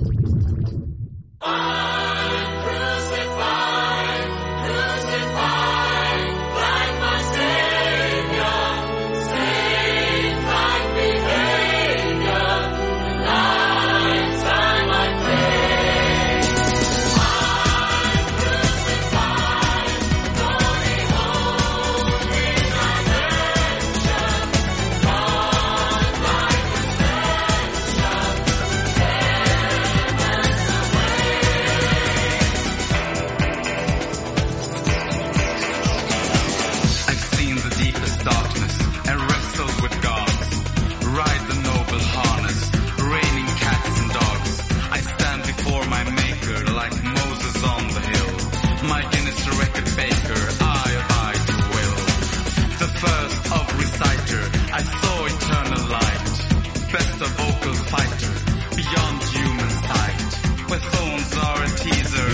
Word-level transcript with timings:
right 41.17 41.46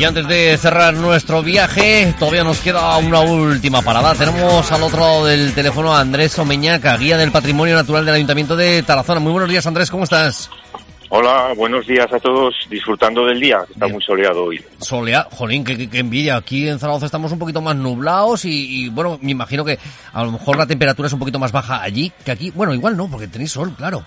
Y 0.04 0.06
antes 0.06 0.28
de 0.28 0.58
cerrar 0.58 0.94
nuestro 0.96 1.42
viaje, 1.42 2.14
todavía 2.20 2.44
nos 2.44 2.59
queda 2.59 2.98
una 2.98 3.22
última 3.22 3.82
parada. 3.82 4.14
Tenemos 4.14 4.70
al 4.70 4.84
otro 4.84 5.00
lado 5.00 5.26
del 5.28 5.54
teléfono 5.54 5.95
a 5.95 6.02
Andrés 6.02 6.38
Omeñaca, 6.38 6.98
guía 6.98 7.16
del 7.16 7.32
Patrimonio 7.32 7.73
Natural 7.73 8.06
del 8.06 8.16
Ayuntamiento 8.16 8.58
de 8.58 8.84
Tarazona. 8.84 9.22
Muy 9.22 9.32
buenos 9.32 9.50
días, 9.50 9.66
Andrés, 9.66 9.90
¿cómo 9.90 10.04
estás? 10.04 10.50
Hola, 11.08 11.54
buenos 11.56 11.88
días 11.88 12.12
a 12.12 12.20
todos, 12.20 12.54
disfrutando 12.70 13.26
del 13.26 13.40
día, 13.40 13.60
que 13.66 13.72
está 13.72 13.86
Bien. 13.86 13.94
muy 13.95 14.04
soleado 14.04 14.44
hoy. 14.44 14.62
Solea, 14.80 15.26
jolín, 15.32 15.64
qué, 15.64 15.78
qué- 15.78 15.90
qué 15.90 16.00
envidia. 16.00 16.36
Aquí 16.36 16.67
en 16.67 16.80
Zaragoza 16.80 17.06
estamos 17.06 17.32
un 17.32 17.40
poquito 17.40 17.62
más 17.62 17.78
nublados 17.78 18.44
y, 18.44 18.84
y, 18.84 18.90
bueno, 18.90 19.17
me 19.22 19.32
imagino 19.32 19.64
que 19.64 19.80
a 20.12 20.23
lo 20.26 20.34
mejor 20.34 20.58
la 20.58 20.67
temperatura 20.67 21.08
es 21.08 21.14
un 21.14 21.20
poquito 21.20 21.40
más 21.40 21.54
baja 21.54 21.82
allí 21.82 22.12
que 22.26 22.32
aquí. 22.32 22.52
Bueno, 22.54 22.73
igual 22.73 22.98
no, 22.98 23.08
porque 23.10 23.30
tenéis 23.30 23.54
sol, 23.54 23.73
claro. 23.78 24.04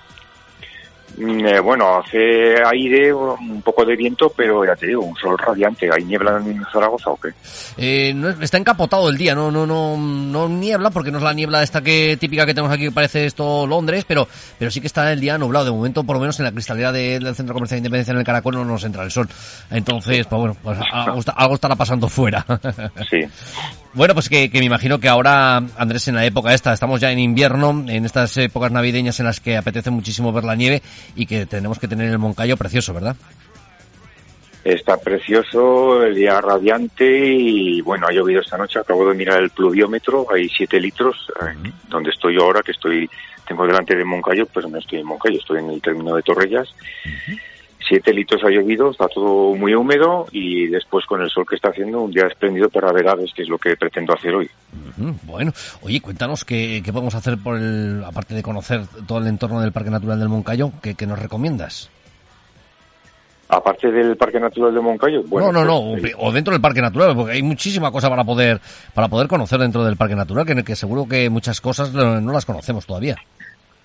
Mm, 1.19 1.47
eh, 1.47 1.61
bueno, 1.61 1.97
hace 1.99 2.55
aire, 2.65 3.13
un 3.15 3.63
poco 3.63 3.85
de 3.87 3.97
viento, 3.97 4.31
pero 4.37 4.65
ya 4.67 4.77
te 4.77 4.87
digo, 4.89 5.03
un 5.03 5.17
sol 5.17 5.39
radiante. 5.39 5.89
¿Hay 5.91 6.05
niebla 6.05 6.37
en 6.45 6.63
Zaragoza 6.73 7.11
o 7.11 7.17
qué? 7.17 7.31
Eh, 7.79 8.13
no 8.15 8.29
es- 8.29 8.37
está 8.41 8.59
encapotado 8.59 9.09
el 9.09 9.17
día, 9.17 9.35
no, 9.35 9.51
no, 9.51 9.67
no, 9.67 9.97
no 9.97 10.49
niebla, 10.49 10.91
porque 10.91 11.11
no 11.11 11.19
es 11.19 11.25
la 11.25 11.33
niebla 11.33 11.63
esta 11.63 11.81
que 11.81 12.19
típica 12.21 12.45
que 12.45 12.53
tenemos 12.53 12.73
aquí 12.75 12.85
que 12.85 12.93
parece 12.93 13.25
esto 13.25 13.67
Londres, 13.67 14.05
pero, 14.07 14.29
pero 14.59 14.71
sí 14.71 14.81
que 14.83 14.89
está 14.89 15.11
el 15.13 15.21
día 15.21 15.39
nublado. 15.39 15.65
De 15.65 15.71
momento, 15.71 16.05
por 16.05 16.17
lo 16.17 16.21
menos 16.21 16.39
en 16.39 16.45
la 16.45 16.53
cristalera 16.53 16.93
de- 16.93 17.19
del 17.19 17.35
Centro 17.35 17.55
Comercial 17.55 17.77
de 17.77 17.87
Independencia 17.87 18.13
en 18.13 18.19
el 18.19 18.25
Caracol 18.25 18.55
no 18.55 18.65
nos 18.65 18.85
entra 18.85 19.03
el 19.03 19.11
sol. 19.11 19.27
Entonces, 19.71 20.27
pues 20.27 20.39
bueno, 20.39 20.57
pues 20.63 20.79
algo, 20.93 21.19
está- 21.21 21.33
algo 21.33 21.55
estará 21.55 21.77
pasando 21.77 22.09
fuera. 22.09 22.45
Sí. 23.11 23.21
Bueno, 23.97 24.15
pues 24.15 24.29
que, 24.29 24.51
que 24.51 24.61
me 24.61 24.67
imagino 24.67 25.01
que 25.01 25.09
ahora, 25.09 25.57
Andrés, 25.77 26.07
en 26.09 26.15
la 26.15 26.25
época 26.25 26.55
esta, 26.55 26.73
estamos 26.73 27.01
ya 27.01 27.11
en 27.11 27.19
invierno, 27.19 27.85
en 27.89 28.05
estas 28.05 28.37
épocas 28.37 28.71
navideñas 28.71 29.19
en 29.19 29.27
las 29.27 29.41
que 29.41 29.57
apetece 29.57 29.91
muchísimo 29.91 30.33
ver 30.33 30.45
la 30.45 30.55
nieve 30.55 30.83
y 31.17 31.27
que 31.27 31.47
tenemos 31.47 31.79
que 31.79 31.89
tener 31.89 32.11
el 32.11 32.19
Moncayo 32.19 32.57
precioso, 32.57 32.95
¿verdad? 32.95 33.17
Está 34.65 34.97
precioso, 34.97 36.03
el 36.03 36.17
día 36.17 36.41
radiante 36.41 37.07
y 37.07 37.81
bueno, 37.83 38.09
ha 38.09 38.13
llovido 38.13 38.41
esta 38.41 38.59
noche. 38.59 38.81
Acabo 38.81 39.09
de 39.09 39.15
mirar 39.15 39.41
el 39.41 39.51
pluviómetro, 39.51 40.27
hay 40.35 40.49
7 40.49 40.81
litros. 40.81 41.17
eh, 41.41 41.71
Donde 41.89 42.11
estoy 42.11 42.35
yo 42.35 42.43
ahora, 42.43 42.63
que 42.63 42.73
estoy, 42.73 43.09
tengo 43.47 43.65
delante 43.65 43.95
de 43.95 44.05
Moncayo, 44.05 44.45
pues 44.47 44.69
no 44.69 44.77
estoy 44.79 44.99
en 44.99 45.07
Moncayo, 45.07 45.39
estoy 45.39 45.61
en 45.61 45.71
el 45.71 45.81
término 45.81 46.17
de 46.17 46.23
Torrellas. 46.23 46.69
7 47.89 48.13
litros 48.13 48.43
ha 48.45 48.51
llovido, 48.51 48.91
está 48.91 49.09
todo 49.09 49.55
muy 49.55 49.75
húmedo 49.75 50.27
y 50.33 50.67
después 50.67 51.07
con 51.07 51.23
el 51.23 51.31
sol 51.31 51.45
que 51.49 51.57
está 51.57 51.69
haciendo, 51.71 52.03
un 52.03 52.11
día 52.11 52.27
espléndido 52.27 52.69
para 52.69 52.93
ver 52.93 53.09
aves, 53.09 53.33
que 53.35 53.43
es 53.43 53.49
lo 53.49 53.59
que 53.59 53.77
pretendo 53.77 54.13
hacer 54.13 54.35
hoy. 54.35 54.51
Ujú, 54.99 55.15
Bueno, 55.25 55.53
oye, 55.83 56.01
cuéntanos 56.01 56.45
qué, 56.45 56.83
qué 56.85 56.93
podemos 56.93 57.15
hacer 57.15 57.39
por 57.39 57.57
el, 57.57 58.03
aparte 58.05 58.35
de 58.35 58.43
conocer 58.43 58.83
todo 59.07 59.19
el 59.19 59.27
entorno 59.27 59.61
del 59.61 59.73
Parque 59.73 59.91
Natural 59.91 60.19
del 60.19 60.29
Moncayo, 60.29 60.73
¿qué, 60.83 60.95
qué 60.95 61.07
nos 61.07 61.19
recomiendas? 61.19 61.91
Aparte 63.49 63.93
del 63.93 64.17
Parque 64.17 64.41
Natural 64.41 64.75
de 64.75 64.81
Moncayo, 64.81 65.23
bueno, 65.23 65.53
no, 65.53 65.65
no, 65.65 65.95
no, 65.95 66.01
pues, 66.01 66.15
o 66.19 66.33
dentro 66.33 66.53
del 66.53 66.61
Parque 66.61 66.81
Natural, 66.81 67.15
porque 67.15 67.35
hay 67.35 67.43
muchísima 67.43 67.93
cosa 67.93 68.11
para 68.11 68.25
poder, 68.25 68.61
para 68.93 69.07
poder 69.07 69.29
conocer 69.29 69.61
dentro 69.61 69.85
del 69.85 69.97
Parque 69.97 70.17
Natural, 70.17 70.45
que, 70.45 70.65
que 70.65 70.75
seguro 70.75 71.07
que 71.09 71.31
muchas 71.31 71.61
cosas 71.61 71.93
no, 71.93 72.21
no 72.21 72.33
las 72.33 72.45
conocemos 72.45 72.85
todavía. 72.87 73.17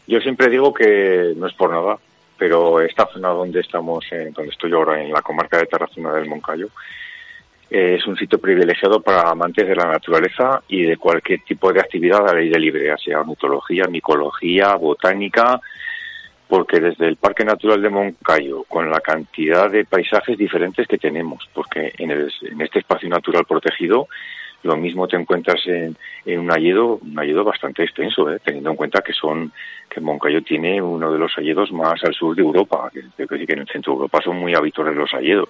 Yo 0.08 0.20
siempre 0.20 0.50
digo 0.50 0.74
que 0.74 1.34
no 1.38 1.46
es 1.46 1.54
por 1.54 1.70
nada, 1.70 2.00
pero 2.42 2.82
esta 2.82 3.06
zona 3.06 3.30
donde 3.30 3.60
estamos, 3.60 4.04
en, 4.12 4.34
donde 4.34 4.50
estoy 4.50 4.74
ahora, 4.74 5.00
en 5.00 5.14
la 5.14 5.22
comarca 5.22 5.60
de 5.60 5.68
Tarazona 5.68 6.12
del 6.12 6.28
Moncayo, 6.28 6.70
eh, 7.70 7.98
es 8.00 8.08
un 8.08 8.18
sitio 8.18 8.40
privilegiado 8.40 9.00
para 9.00 9.30
amantes 9.30 9.68
de 9.68 9.76
la 9.76 9.86
naturaleza 9.86 10.64
y 10.68 10.82
de 10.82 10.98
cualquier 10.98 11.42
tipo 11.44 11.72
de 11.72 11.82
actividad 11.82 12.28
al 12.28 12.38
aire 12.40 12.60
libre, 12.60 12.88
ya 12.88 12.98
sea 12.98 13.20
ornitología, 13.20 13.84
micología, 13.86 14.74
botánica, 14.74 15.62
porque 16.48 16.80
desde 16.80 17.10
el 17.10 17.18
Parque 17.18 17.46
Natural 17.46 17.80
de 17.80 17.90
Moncayo, 17.92 18.64
con 18.64 18.90
la 18.90 19.02
cantidad 19.02 19.70
de 19.70 19.86
paisajes 19.86 20.36
diferentes 20.36 20.88
que 20.88 20.98
tenemos, 20.98 21.48
porque 21.54 21.94
en, 22.00 22.10
el- 22.10 22.34
en 22.42 22.60
este 22.62 22.80
espacio 22.80 23.08
natural 23.08 23.46
protegido, 23.46 24.08
lo 24.64 24.78
mismo 24.78 25.08
te 25.08 25.16
encuentras 25.16 25.66
en, 25.66 25.96
en 26.26 26.40
un 26.40 26.52
hayedo, 26.52 26.98
un 26.98 27.20
hayedo 27.20 27.44
bastante 27.44 27.84
extenso, 27.84 28.32
¿eh? 28.32 28.40
teniendo 28.44 28.70
en 28.70 28.76
cuenta 28.76 29.02
que 29.02 29.14
son 29.14 29.52
que 29.90 30.00
Moncayo 30.00 30.42
tiene 30.44 30.82
uno 30.82 31.12
de 31.12 31.20
los 31.20 31.38
hayedos 31.38 31.72
más 31.72 32.04
al 32.04 32.14
sur 32.14 32.36
de 32.36 32.42
Europa, 32.42 32.90
que, 32.94 33.28
que, 33.28 33.46
que 33.46 33.54
en 33.54 33.60
el 33.60 33.68
centro 33.68 33.94
de 33.94 33.98
Europa 33.98 34.22
son 34.24 34.38
muy 34.38 34.54
habituales 34.56 34.96
los 34.96 35.14
hayedos, 35.14 35.50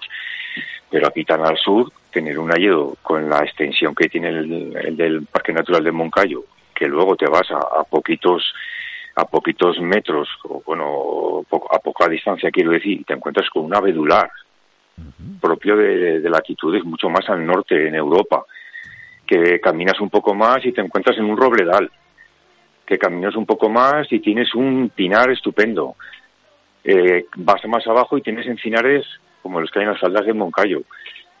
pero 0.90 1.06
aquí 1.06 1.24
tan 1.24 1.44
al 1.44 1.56
sur, 1.56 1.92
tener 2.10 2.38
un 2.38 2.52
hayedo 2.52 2.96
con 3.02 3.28
la 3.28 3.40
extensión 3.40 3.94
que 3.94 4.08
tiene 4.08 4.28
el, 4.28 4.76
el 4.76 4.96
del 4.96 5.26
Parque 5.26 5.52
Natural 5.52 5.84
de 5.84 5.92
Moncayo, 5.92 6.44
que 6.74 6.88
luego 6.88 7.16
te 7.16 7.26
vas 7.26 7.50
a, 7.50 7.80
a 7.80 7.84
poquitos 7.84 8.52
a 9.14 9.26
poquitos 9.26 9.78
metros, 9.78 10.26
o 10.44 10.62
bueno, 10.64 11.44
a 11.70 11.78
poca 11.80 12.08
distancia 12.08 12.50
quiero 12.50 12.70
decir, 12.70 13.04
te 13.04 13.12
encuentras 13.12 13.50
con 13.50 13.64
un 13.64 13.74
abedular 13.74 14.30
propio 15.40 15.76
de, 15.76 16.20
de 16.20 16.30
latitudes 16.30 16.82
mucho 16.84 17.10
más 17.10 17.28
al 17.28 17.44
norte 17.44 17.88
en 17.88 17.94
Europa, 17.94 18.44
que 19.32 19.60
caminas 19.60 19.98
un 19.98 20.10
poco 20.10 20.34
más 20.34 20.62
y 20.66 20.72
te 20.72 20.82
encuentras 20.82 21.16
en 21.16 21.24
un 21.24 21.38
robledal, 21.38 21.90
que 22.84 22.98
caminas 22.98 23.34
un 23.34 23.46
poco 23.46 23.70
más 23.70 24.12
y 24.12 24.20
tienes 24.20 24.54
un 24.54 24.90
pinar 24.94 25.30
estupendo, 25.30 25.96
Eh, 26.84 27.26
vas 27.36 27.64
más 27.68 27.86
abajo 27.86 28.18
y 28.18 28.22
tienes 28.22 28.44
encinares 28.46 29.06
como 29.40 29.60
los 29.60 29.70
que 29.70 29.78
hay 29.78 29.84
en 29.84 29.92
las 29.92 30.00
faldas 30.00 30.26
de 30.26 30.34
Moncayo, 30.34 30.82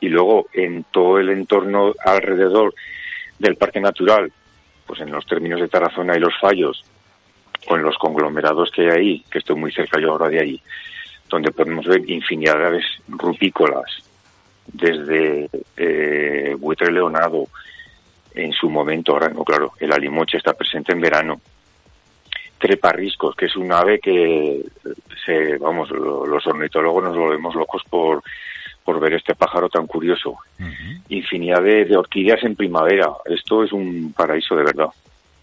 y 0.00 0.08
luego 0.08 0.46
en 0.52 0.84
todo 0.84 1.18
el 1.18 1.30
entorno 1.30 1.92
alrededor 2.04 2.72
del 3.40 3.56
parque 3.56 3.80
natural, 3.80 4.32
pues 4.86 5.00
en 5.00 5.10
los 5.10 5.26
términos 5.26 5.60
de 5.60 5.68
Tarazona 5.68 6.16
y 6.16 6.20
los 6.20 6.38
Fallos, 6.40 6.84
con 7.66 7.82
los 7.82 7.98
conglomerados 7.98 8.70
que 8.70 8.82
hay 8.82 8.88
ahí, 8.98 9.24
que 9.30 9.40
estoy 9.40 9.56
muy 9.56 9.72
cerca 9.72 10.00
yo 10.00 10.12
ahora 10.12 10.28
de 10.28 10.40
ahí, 10.40 10.62
donde 11.28 11.50
podemos 11.50 11.86
ver 11.86 12.08
infinidad 12.08 12.58
de 12.58 12.66
aves 12.66 12.86
rupícolas, 13.08 13.90
desde 14.72 15.50
eh, 15.76 16.54
buitre 16.56 16.92
leonado, 16.92 17.48
en 18.34 18.52
su 18.52 18.68
momento, 18.70 19.12
ahora 19.12 19.28
no, 19.28 19.44
claro, 19.44 19.72
el 19.78 19.92
alimoche 19.92 20.36
está 20.38 20.52
presente 20.54 20.92
en 20.92 21.00
verano, 21.00 21.40
treparriscos, 22.58 23.34
que 23.34 23.46
es 23.46 23.56
un 23.56 23.72
ave 23.72 23.98
que, 23.98 24.62
se, 25.26 25.58
vamos, 25.58 25.90
lo- 25.90 26.26
los 26.26 26.46
ornitólogos 26.46 27.02
nos 27.04 27.16
volvemos 27.16 27.54
locos 27.54 27.82
por, 27.88 28.22
por 28.84 29.00
ver 29.00 29.14
este 29.14 29.34
pájaro 29.34 29.68
tan 29.68 29.86
curioso. 29.86 30.36
Infinidad 31.08 31.62
de, 31.62 31.84
de 31.84 31.96
orquídeas 31.96 32.42
en 32.44 32.54
primavera, 32.56 33.08
esto 33.26 33.64
es 33.64 33.72
un 33.72 34.12
paraíso 34.16 34.54
de 34.56 34.64
verdad. 34.64 34.88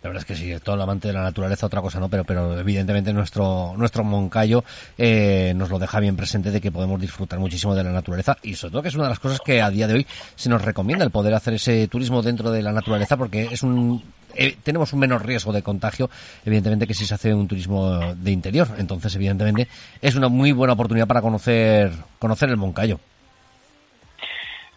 La 0.01 0.09
verdad 0.09 0.21
es 0.21 0.25
que 0.25 0.35
sí, 0.35 0.53
todo 0.63 0.75
el 0.75 0.81
amante 0.81 1.09
de 1.09 1.13
la 1.13 1.23
naturaleza, 1.23 1.65
otra 1.65 1.81
cosa 1.81 1.99
no, 1.99 2.09
pero, 2.09 2.23
pero 2.23 2.57
evidentemente 2.57 3.11
nuestro, 3.11 3.73
nuestro 3.77 4.03
Moncayo 4.03 4.63
eh, 4.97 5.53
nos 5.55 5.69
lo 5.69 5.77
deja 5.77 5.99
bien 5.99 6.15
presente 6.15 6.51
de 6.51 6.61
que 6.61 6.71
podemos 6.71 7.01
disfrutar 7.01 7.37
muchísimo 7.39 7.75
de 7.75 7.83
la 7.83 7.91
naturaleza 7.91 8.37
y 8.43 8.55
sobre 8.55 8.71
todo 8.71 8.81
que 8.81 8.87
es 8.89 8.95
una 8.95 9.05
de 9.05 9.09
las 9.09 9.19
cosas 9.19 9.39
que 9.43 9.61
a 9.61 9.69
día 9.69 9.87
de 9.87 9.95
hoy 9.95 10.07
se 10.35 10.49
nos 10.49 10.61
recomienda 10.61 11.03
el 11.03 11.11
poder 11.11 11.33
hacer 11.33 11.55
ese 11.55 11.87
turismo 11.87 12.21
dentro 12.21 12.49
de 12.49 12.61
la 12.61 12.71
naturaleza 12.71 13.17
porque 13.17 13.49
es 13.51 13.61
un 13.61 14.01
eh, 14.35 14.55
tenemos 14.63 14.93
un 14.93 14.99
menor 14.99 15.25
riesgo 15.25 15.51
de 15.51 15.63
contagio, 15.63 16.09
evidentemente, 16.45 16.85
que 16.85 16.93
si 16.93 17.05
se 17.05 17.15
hace 17.15 17.33
un 17.33 17.47
turismo 17.47 18.13
de 18.15 18.31
interior. 18.31 18.67
Entonces, 18.77 19.13
evidentemente, 19.15 19.67
es 20.01 20.15
una 20.15 20.29
muy 20.29 20.51
buena 20.51 20.73
oportunidad 20.73 21.07
para 21.07 21.21
conocer, 21.21 21.91
conocer 22.19 22.49
el 22.49 22.57
Moncayo. 22.57 22.99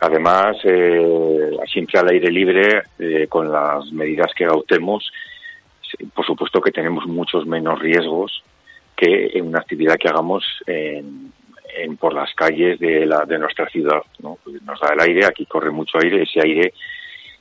Además, 0.04 0.56
eh, 0.64 1.56
siempre 1.72 2.00
al 2.00 2.08
aire 2.08 2.28
libre, 2.28 2.82
eh, 2.99 3.28
con 3.28 3.52
las 3.52 3.93
medidas 3.93 4.32
que 4.34 4.44
adoptemos, 4.44 5.12
por 6.12 6.26
supuesto 6.26 6.60
que 6.60 6.72
tenemos 6.72 7.06
muchos 7.06 7.46
menos 7.46 7.78
riesgos 7.78 8.43
que 8.96 9.31
en 9.34 9.46
una 9.46 9.60
actividad 9.60 9.94
que 9.94 10.08
hagamos 10.08 10.44
en, 10.66 11.31
por 12.00 12.14
las 12.14 12.34
calles 12.34 12.81
de, 12.81 13.06
la, 13.06 13.25
de 13.26 13.38
nuestra 13.38 13.69
ciudad. 13.69 14.02
¿no? 14.19 14.38
Nos 14.64 14.81
da 14.81 14.93
el 14.93 15.00
aire, 15.08 15.25
aquí 15.25 15.46
corre 15.46 15.70
mucho 15.70 15.99
aire, 16.02 16.25
ese 16.25 16.40
aire, 16.43 16.75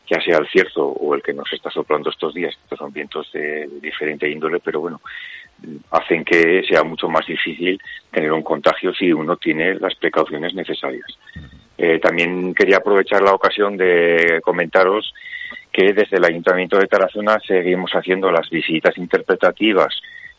ya 0.07 0.21
sea 0.21 0.37
el 0.37 0.47
cierto 0.47 0.85
o 0.85 1.15
el 1.15 1.23
que 1.23 1.33
nos 1.33 1.51
está 1.51 1.71
soplando 1.71 2.11
estos 2.11 2.35
días, 2.35 2.55
estos 2.61 2.77
son 2.77 2.93
vientos 2.93 3.31
de 3.31 3.67
diferente 3.81 4.29
índole, 4.29 4.59
pero 4.59 4.81
bueno, 4.81 5.01
hacen 5.89 6.23
que 6.23 6.61
sea 6.69 6.83
mucho 6.83 7.09
más 7.09 7.25
difícil 7.25 7.81
tener 8.11 8.31
un 8.31 8.43
contagio 8.43 8.93
si 8.93 9.11
uno 9.11 9.35
tiene 9.37 9.73
las 9.79 9.95
precauciones 9.95 10.53
necesarias. 10.53 11.17
Eh, 11.83 11.97
también 11.97 12.53
quería 12.53 12.77
aprovechar 12.77 13.23
la 13.23 13.33
ocasión 13.33 13.75
de 13.75 14.39
comentaros 14.43 15.11
que 15.71 15.93
desde 15.93 16.17
el 16.17 16.25
Ayuntamiento 16.25 16.77
de 16.77 16.85
Tarazona 16.85 17.39
seguimos 17.39 17.89
haciendo 17.93 18.31
las 18.31 18.47
visitas 18.51 18.95
interpretativas 18.99 19.91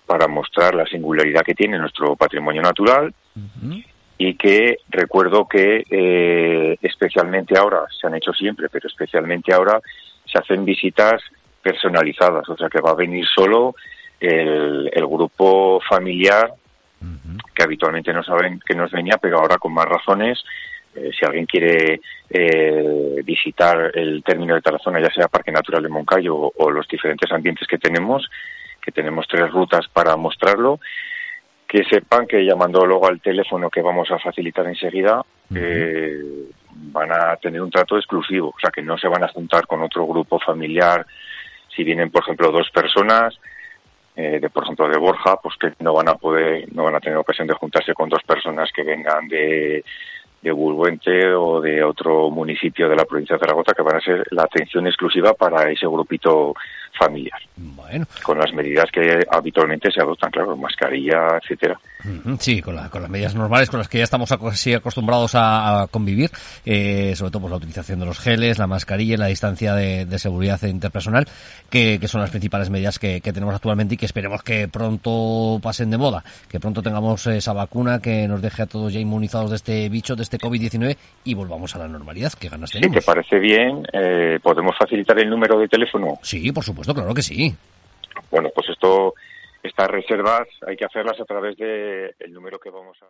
para 0.06 0.28
mostrar 0.28 0.72
la 0.76 0.86
singularidad 0.86 1.42
que 1.42 1.56
tiene 1.56 1.80
nuestro 1.80 2.14
patrimonio 2.14 2.62
natural 2.62 3.12
uh 3.34 3.40
-huh. 3.40 3.84
y 4.18 4.34
que 4.36 4.76
recuerdo 4.88 5.48
que 5.48 5.82
eh, 5.90 6.78
especialmente 6.80 7.58
ahora, 7.58 7.86
se 7.90 8.06
han 8.06 8.14
hecho 8.14 8.32
siempre, 8.32 8.68
pero 8.68 8.86
especialmente 8.86 9.52
ahora 9.52 9.80
se 10.24 10.38
hacen 10.38 10.64
visitas 10.64 11.20
personalizadas, 11.60 12.48
o 12.48 12.56
sea 12.56 12.68
que 12.68 12.80
va 12.80 12.90
a 12.90 12.94
venir 13.04 13.26
solo 13.26 13.74
el, 14.20 14.88
el 14.92 15.06
grupo 15.08 15.80
familiar 15.88 16.52
uh 17.00 17.04
-huh. 17.04 17.38
que 17.52 17.64
habitualmente 17.64 18.12
no 18.12 18.22
saben 18.22 18.60
que 18.64 18.76
nos 18.76 18.92
venía, 18.92 19.16
pero 19.20 19.40
ahora 19.40 19.58
con 19.58 19.74
más 19.74 19.86
razones 19.86 20.38
eh, 20.94 21.10
si 21.18 21.24
alguien 21.24 21.46
quiere 21.46 22.00
eh, 22.28 23.22
visitar 23.24 23.90
el 23.94 24.22
término 24.22 24.54
de 24.54 24.62
Tarazona, 24.62 25.00
ya 25.00 25.12
sea 25.12 25.28
Parque 25.28 25.52
Natural 25.52 25.82
de 25.82 25.88
Moncayo 25.88 26.36
o, 26.36 26.52
o, 26.56 26.70
los 26.70 26.86
diferentes 26.88 27.30
ambientes 27.32 27.66
que 27.66 27.78
tenemos, 27.78 28.28
que 28.80 28.92
tenemos 28.92 29.26
tres 29.28 29.50
rutas 29.50 29.88
para 29.88 30.16
mostrarlo, 30.16 30.80
que 31.72 31.84
sepan 31.84 32.26
que 32.26 32.44
llamando 32.44 32.84
luego 32.84 33.06
al 33.06 33.20
teléfono 33.20 33.70
que 33.70 33.80
vamos 33.80 34.10
a 34.10 34.18
facilitar 34.18 34.66
enseguida, 34.66 35.20
uh 35.20 35.54
-huh. 35.54 35.58
eh, 35.58 36.22
van 36.92 37.10
a 37.10 37.36
tener 37.36 37.62
un 37.62 37.70
trato 37.70 37.96
exclusivo, 37.96 38.48
o 38.48 38.60
sea 38.60 38.70
que 38.70 38.82
no 38.82 38.98
se 38.98 39.08
van 39.08 39.24
a 39.24 39.28
juntar 39.28 39.66
con 39.66 39.82
otro 39.82 40.06
grupo 40.06 40.38
familiar. 40.38 41.06
Si 41.74 41.82
vienen, 41.82 42.10
por 42.10 42.22
ejemplo, 42.22 42.50
dos 42.50 42.70
personas, 42.70 43.38
eh, 44.14 44.38
de 44.40 44.50
por 44.50 44.64
ejemplo 44.64 44.86
de 44.88 44.98
Borja, 44.98 45.36
pues 45.42 45.56
que 45.56 45.72
no 45.78 45.94
van 45.94 46.10
a 46.10 46.16
poder, 46.16 46.70
no 46.74 46.84
van 46.84 46.96
a 46.96 47.00
tener 47.00 47.16
ocasión 47.16 47.46
de 47.46 47.54
juntarse 47.54 47.94
con 47.94 48.10
dos 48.10 48.22
personas 48.24 48.70
que 48.70 48.82
vengan 48.82 49.26
de 49.28 49.82
de 50.42 50.50
Bulbuente 50.50 51.32
o 51.34 51.60
de 51.60 51.82
otro 51.84 52.28
municipio 52.30 52.88
de 52.88 52.96
la 52.96 53.04
provincia 53.04 53.36
de 53.36 53.40
Zaragoza 53.40 53.74
que 53.74 53.82
van 53.82 53.96
a 53.96 54.00
ser 54.00 54.26
la 54.32 54.42
atención 54.42 54.86
exclusiva 54.86 55.34
para 55.34 55.70
ese 55.70 55.86
grupito 55.86 56.54
familiar. 56.98 57.40
Bueno. 57.56 58.06
Con 58.22 58.38
las 58.38 58.52
medidas 58.52 58.86
que 58.92 59.24
habitualmente 59.30 59.90
se 59.90 60.00
adoptan, 60.00 60.30
claro, 60.30 60.56
mascarilla, 60.56 61.38
etcétera. 61.42 61.78
Sí, 62.40 62.60
con, 62.60 62.74
la, 62.74 62.88
con, 62.90 63.02
las 63.02 63.10
medidas 63.10 63.34
normales 63.34 63.70
con 63.70 63.78
las 63.78 63.88
que 63.88 63.98
ya 63.98 64.04
estamos 64.04 64.32
así 64.32 64.74
acostumbrados 64.74 65.34
a, 65.34 65.82
a 65.82 65.86
convivir, 65.86 66.30
eh, 66.64 67.14
sobre 67.14 67.30
todo 67.30 67.42
pues, 67.42 67.50
la 67.52 67.56
utilización 67.58 68.00
de 68.00 68.06
los 68.06 68.18
geles, 68.18 68.58
la 68.58 68.66
mascarilla 68.66 69.14
y 69.14 69.18
la 69.18 69.26
distancia 69.26 69.74
de, 69.74 70.04
de 70.04 70.18
seguridad 70.18 70.60
interpersonal, 70.64 71.26
que, 71.70 71.98
que, 72.00 72.08
son 72.08 72.20
las 72.20 72.30
principales 72.30 72.70
medidas 72.70 72.98
que, 72.98 73.20
que, 73.20 73.32
tenemos 73.32 73.54
actualmente 73.54 73.94
y 73.94 73.96
que 73.98 74.06
esperemos 74.06 74.42
que 74.42 74.66
pronto 74.66 75.60
pasen 75.62 75.90
de 75.90 75.98
moda, 75.98 76.24
que 76.48 76.58
pronto 76.58 76.82
tengamos 76.82 77.26
esa 77.28 77.52
vacuna 77.52 78.00
que 78.00 78.26
nos 78.26 78.42
deje 78.42 78.62
a 78.62 78.66
todos 78.66 78.92
ya 78.92 78.98
inmunizados 78.98 79.50
de 79.50 79.56
este 79.56 79.88
bicho, 79.88 80.16
de 80.16 80.24
este 80.24 80.38
COVID-19 80.38 80.96
y 81.24 81.34
volvamos 81.34 81.74
a 81.76 81.78
la 81.78 81.88
normalidad. 81.88 82.32
¿Qué 82.38 82.48
ganas 82.48 82.72
tenemos? 82.72 82.94
Si 82.94 83.00
te 83.00 83.06
parece 83.06 83.38
bien, 83.38 83.86
eh, 83.92 84.38
¿podemos 84.42 84.76
facilitar 84.76 85.18
el 85.20 85.30
número 85.30 85.58
de 85.58 85.68
teléfono? 85.68 86.18
Sí, 86.22 86.50
por 86.50 86.64
supuesto, 86.84 86.94
claro 86.94 87.14
que 87.14 87.22
sí. 87.22 87.54
Bueno, 88.30 88.50
pues 88.54 88.68
esto 88.70 89.14
estas 89.62 89.88
reservas 89.88 90.48
hay 90.66 90.76
que 90.76 90.84
hacerlas 90.84 91.20
a 91.20 91.24
través 91.24 91.56
del 91.56 92.14
de 92.18 92.28
número 92.28 92.58
que 92.58 92.70
vamos 92.70 92.98
a... 93.02 93.06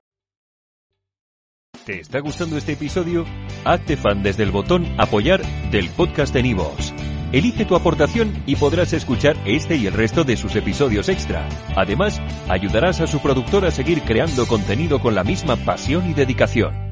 ¿Te 1.86 1.98
está 1.98 2.20
gustando 2.20 2.56
este 2.56 2.72
episodio? 2.72 3.24
Hazte 3.64 3.96
fan 3.96 4.22
desde 4.22 4.44
el 4.44 4.50
botón 4.52 4.86
apoyar 4.98 5.40
del 5.70 5.88
podcast 5.90 6.32
de 6.32 6.42
Nivos. 6.42 6.94
Elige 7.32 7.64
tu 7.64 7.74
aportación 7.74 8.42
y 8.46 8.56
podrás 8.56 8.92
escuchar 8.92 9.36
este 9.46 9.76
y 9.76 9.86
el 9.86 9.94
resto 9.94 10.22
de 10.22 10.36
sus 10.36 10.54
episodios 10.54 11.08
extra. 11.08 11.48
Además, 11.74 12.20
ayudarás 12.48 13.00
a 13.00 13.06
su 13.06 13.20
productor 13.20 13.64
a 13.64 13.70
seguir 13.70 14.02
creando 14.02 14.46
contenido 14.46 15.00
con 15.00 15.14
la 15.14 15.24
misma 15.24 15.56
pasión 15.56 16.08
y 16.10 16.12
dedicación. 16.12 16.91